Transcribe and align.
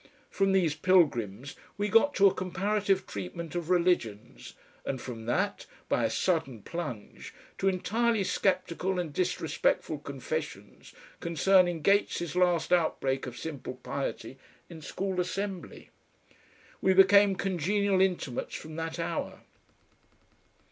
From 0.31 0.51
these 0.51 0.73
pilgrims 0.73 1.55
we 1.77 1.87
got 1.87 2.15
to 2.15 2.25
a 2.25 2.33
comparative 2.33 3.05
treatment 3.05 3.53
of 3.53 3.69
religions, 3.69 4.55
and 4.83 4.99
from 4.99 5.27
that, 5.27 5.67
by 5.89 6.03
a 6.05 6.09
sudden 6.09 6.63
plunge, 6.63 7.35
to 7.59 7.67
entirely 7.67 8.23
sceptical 8.23 8.97
and 8.97 9.13
disrespectful 9.13 9.99
confessions 9.99 10.95
concerning 11.19 11.83
Gates' 11.83 12.35
last 12.35 12.73
outbreak 12.73 13.27
of 13.27 13.37
simple 13.37 13.75
piety 13.75 14.39
in 14.71 14.81
School 14.81 15.21
Assembly. 15.21 15.91
We 16.81 16.95
became 16.95 17.35
congenial 17.35 18.01
intimates 18.01 18.55
from 18.55 18.77
that 18.77 18.97
hour. 18.97 19.41